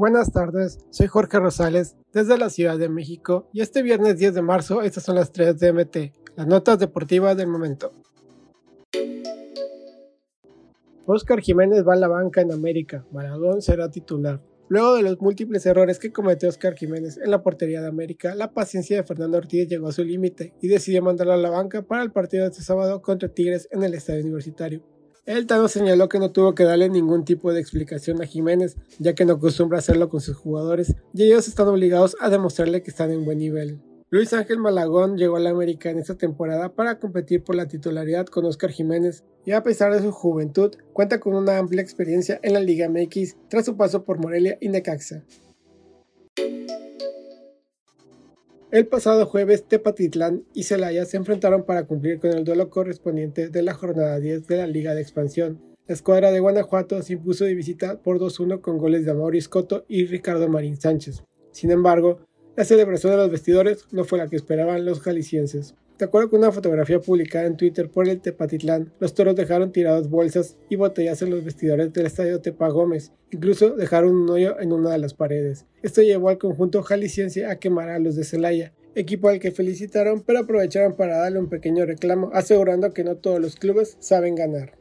Buenas 0.00 0.32
tardes, 0.32 0.78
soy 0.88 1.08
Jorge 1.08 1.38
Rosales 1.38 1.94
desde 2.14 2.38
la 2.38 2.48
Ciudad 2.48 2.78
de 2.78 2.88
México 2.88 3.50
y 3.52 3.60
este 3.60 3.82
viernes 3.82 4.16
10 4.16 4.32
de 4.32 4.40
marzo 4.40 4.80
estas 4.80 5.04
son 5.04 5.16
las 5.16 5.30
3 5.30 5.58
de 5.58 5.72
MT, 5.74 5.96
las 6.36 6.46
notas 6.46 6.78
deportivas 6.78 7.36
del 7.36 7.48
momento. 7.48 7.92
Oscar 11.04 11.42
Jiménez 11.42 11.86
va 11.86 11.92
a 11.92 11.96
la 11.96 12.08
banca 12.08 12.40
en 12.40 12.50
América, 12.50 13.04
Maradón 13.12 13.60
será 13.60 13.90
titular. 13.90 14.40
Luego 14.68 14.94
de 14.94 15.02
los 15.02 15.20
múltiples 15.20 15.66
errores 15.66 15.98
que 15.98 16.12
cometió 16.12 16.48
Oscar 16.48 16.76
Jiménez 16.76 17.18
en 17.22 17.30
la 17.30 17.42
portería 17.42 17.82
de 17.82 17.88
América, 17.88 18.34
la 18.34 18.54
paciencia 18.54 18.96
de 18.96 19.02
Fernando 19.02 19.36
Ortiz 19.36 19.68
llegó 19.68 19.88
a 19.88 19.92
su 19.92 20.02
límite 20.02 20.54
y 20.62 20.68
decidió 20.68 21.02
mandarlo 21.02 21.34
a 21.34 21.36
la 21.36 21.50
banca 21.50 21.82
para 21.82 22.02
el 22.02 22.10
partido 22.10 22.44
de 22.44 22.52
este 22.52 22.62
sábado 22.62 23.02
contra 23.02 23.28
Tigres 23.28 23.68
en 23.70 23.82
el 23.82 23.92
estadio 23.92 24.22
universitario. 24.22 24.82
El 25.26 25.46
Tano 25.46 25.68
señaló 25.68 26.08
que 26.08 26.18
no 26.18 26.32
tuvo 26.32 26.54
que 26.54 26.64
darle 26.64 26.88
ningún 26.88 27.26
tipo 27.26 27.52
de 27.52 27.60
explicación 27.60 28.22
a 28.22 28.26
Jiménez, 28.26 28.76
ya 28.98 29.14
que 29.14 29.26
no 29.26 29.34
acostumbra 29.34 29.78
hacerlo 29.78 30.08
con 30.08 30.20
sus 30.20 30.36
jugadores, 30.36 30.96
y 31.12 31.24
ellos 31.24 31.46
están 31.46 31.68
obligados 31.68 32.16
a 32.20 32.30
demostrarle 32.30 32.82
que 32.82 32.90
están 32.90 33.10
en 33.10 33.26
buen 33.26 33.38
nivel. 33.38 33.80
Luis 34.08 34.32
Ángel 34.32 34.58
Malagón 34.58 35.18
llegó 35.18 35.36
a 35.36 35.40
la 35.40 35.50
América 35.50 35.90
en 35.90 35.98
esta 35.98 36.16
temporada 36.16 36.74
para 36.74 36.98
competir 36.98 37.44
por 37.44 37.54
la 37.54 37.68
titularidad 37.68 38.26
con 38.26 38.46
Oscar 38.46 38.70
Jiménez, 38.70 39.22
y 39.44 39.52
a 39.52 39.62
pesar 39.62 39.92
de 39.92 40.00
su 40.00 40.10
juventud, 40.10 40.74
cuenta 40.94 41.20
con 41.20 41.34
una 41.34 41.58
amplia 41.58 41.82
experiencia 41.82 42.40
en 42.42 42.54
la 42.54 42.60
Liga 42.60 42.88
MX 42.88 43.36
tras 43.48 43.66
su 43.66 43.76
paso 43.76 44.04
por 44.04 44.18
Morelia 44.18 44.56
y 44.60 44.70
Necaxa. 44.70 45.22
El 48.72 48.86
pasado 48.86 49.26
jueves, 49.26 49.64
Tepatitlán 49.64 50.44
y 50.54 50.62
Celaya 50.62 51.04
se 51.04 51.16
enfrentaron 51.16 51.64
para 51.64 51.88
cumplir 51.88 52.20
con 52.20 52.30
el 52.30 52.44
duelo 52.44 52.70
correspondiente 52.70 53.48
de 53.48 53.62
la 53.62 53.74
jornada 53.74 54.20
10 54.20 54.46
de 54.46 54.56
la 54.58 54.68
Liga 54.68 54.94
de 54.94 55.02
Expansión. 55.02 55.60
La 55.88 55.94
escuadra 55.94 56.30
de 56.30 56.38
Guanajuato 56.38 57.02
se 57.02 57.14
impuso 57.14 57.44
de 57.44 57.56
visita 57.56 58.00
por 58.00 58.20
2-1 58.20 58.60
con 58.60 58.78
goles 58.78 59.04
de 59.04 59.10
Amaury 59.10 59.40
Scotto 59.40 59.84
y 59.88 60.06
Ricardo 60.06 60.48
Marín 60.48 60.76
Sánchez. 60.76 61.24
Sin 61.50 61.72
embargo, 61.72 62.20
la 62.54 62.64
celebración 62.64 63.10
de 63.10 63.16
los 63.16 63.30
vestidores 63.32 63.86
no 63.90 64.04
fue 64.04 64.18
la 64.18 64.28
que 64.28 64.36
esperaban 64.36 64.84
los 64.84 65.00
jaliscienses. 65.00 65.74
De 66.00 66.06
acuerdo 66.06 66.30
con 66.30 66.38
una 66.38 66.50
fotografía 66.50 66.98
publicada 66.98 67.44
en 67.44 67.58
Twitter 67.58 67.90
por 67.90 68.08
el 68.08 68.22
Tepatitlán, 68.22 68.90
los 69.00 69.12
toros 69.12 69.36
dejaron 69.36 69.70
tirados 69.70 70.08
bolsas 70.08 70.56
y 70.70 70.76
botellas 70.76 71.20
en 71.20 71.28
los 71.28 71.44
vestidores 71.44 71.92
del 71.92 72.06
estadio 72.06 72.40
Tepa 72.40 72.70
Gómez, 72.70 73.12
incluso 73.30 73.76
dejaron 73.76 74.16
un 74.16 74.30
hoyo 74.30 74.58
en 74.60 74.72
una 74.72 74.92
de 74.92 74.96
las 74.96 75.12
paredes. 75.12 75.66
Esto 75.82 76.00
llevó 76.00 76.30
al 76.30 76.38
conjunto 76.38 76.82
jalisciense 76.82 77.44
a 77.44 77.58
quemar 77.58 77.90
a 77.90 77.98
los 77.98 78.16
de 78.16 78.24
Celaya, 78.24 78.72
equipo 78.94 79.28
al 79.28 79.40
que 79.40 79.50
felicitaron, 79.50 80.22
pero 80.22 80.38
aprovecharon 80.38 80.96
para 80.96 81.18
darle 81.18 81.38
un 81.38 81.50
pequeño 81.50 81.84
reclamo, 81.84 82.30
asegurando 82.32 82.94
que 82.94 83.04
no 83.04 83.16
todos 83.16 83.38
los 83.38 83.56
clubes 83.56 83.98
saben 84.00 84.36
ganar. 84.36 84.78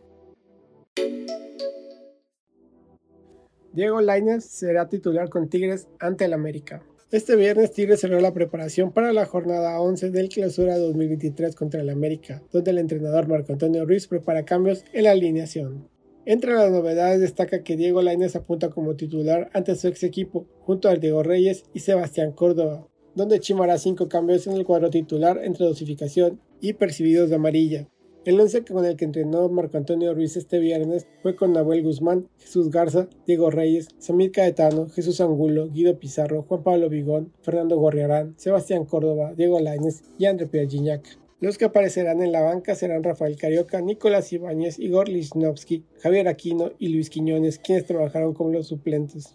Diego 3.73 3.99
Lainez 3.99 4.45
será 4.45 4.87
titular 4.87 5.27
con 5.27 5.49
Tigres 5.49 5.89
ante 5.99 6.23
el 6.23 6.31
América. 6.31 6.81
Este 7.11 7.35
viernes 7.35 7.71
Tigres 7.71 8.01
cerró 8.01 8.21
la 8.21 8.35
preparación 8.35 8.91
para 8.91 9.11
la 9.13 9.25
jornada 9.25 9.81
11 9.81 10.11
del 10.11 10.29
Clausura 10.29 10.77
2023 10.77 11.55
contra 11.55 11.81
el 11.81 11.89
América, 11.89 12.43
donde 12.51 12.69
el 12.69 12.77
entrenador 12.77 13.27
Marco 13.27 13.51
Antonio 13.51 13.83
Ruiz 13.83 14.05
prepara 14.05 14.45
cambios 14.45 14.85
en 14.93 15.05
la 15.05 15.11
alineación. 15.11 15.89
Entre 16.25 16.53
las 16.53 16.69
novedades 16.69 17.19
destaca 17.19 17.63
que 17.63 17.77
Diego 17.77 18.03
Lainez 18.03 18.35
apunta 18.35 18.69
como 18.69 18.95
titular 18.95 19.49
ante 19.55 19.73
su 19.73 19.87
ex 19.87 20.03
equipo, 20.03 20.45
junto 20.59 20.87
a 20.87 20.93
Diego 20.97 21.23
Reyes 21.23 21.63
y 21.73 21.79
Sebastián 21.79 22.31
Córdoba, 22.31 22.87
donde 23.15 23.39
chimará 23.39 23.79
cinco 23.79 24.07
cambios 24.07 24.45
en 24.45 24.53
el 24.53 24.63
cuadro 24.63 24.91
titular 24.91 25.41
entre 25.43 25.65
dosificación 25.65 26.39
y 26.61 26.73
percibidos 26.73 27.31
de 27.31 27.37
amarilla. 27.37 27.87
El 28.29 28.39
once 28.39 28.63
con 28.63 28.85
el 28.85 28.95
que 28.95 29.05
entrenó 29.05 29.49
Marco 29.49 29.77
Antonio 29.77 30.13
Ruiz 30.13 30.37
este 30.37 30.59
viernes 30.59 31.07
fue 31.23 31.35
con 31.35 31.51
Nahuel 31.51 31.81
Guzmán, 31.81 32.29
Jesús 32.37 32.69
Garza, 32.69 33.09
Diego 33.25 33.49
Reyes, 33.49 33.87
Samir 33.97 34.31
Caetano, 34.31 34.87
Jesús 34.87 35.19
Angulo, 35.19 35.67
Guido 35.71 35.97
Pizarro, 35.97 36.43
Juan 36.43 36.61
Pablo 36.61 36.89
Vigón, 36.89 37.33
Fernando 37.41 37.79
Gorriarán, 37.79 38.35
Sebastián 38.37 38.85
Córdoba, 38.85 39.33
Diego 39.35 39.59
Lainez 39.59 40.03
y 40.19 40.27
André 40.27 40.45
Pierre 40.45 41.01
Los 41.39 41.57
que 41.57 41.65
aparecerán 41.65 42.21
en 42.21 42.31
la 42.31 42.41
banca 42.41 42.75
serán 42.75 43.03
Rafael 43.03 43.35
Carioca, 43.35 43.81
Nicolás 43.81 44.31
Ibáñez, 44.31 44.77
Igor 44.77 45.09
Lichnowsky, 45.09 45.85
Javier 45.99 46.27
Aquino 46.27 46.73
y 46.77 46.89
Luis 46.89 47.09
Quiñones, 47.09 47.57
quienes 47.57 47.87
trabajaron 47.87 48.35
como 48.35 48.51
los 48.51 48.67
suplentes. 48.67 49.33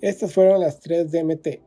Estas 0.00 0.32
fueron 0.32 0.60
las 0.60 0.78
tres 0.78 1.10
DMT. 1.10 1.66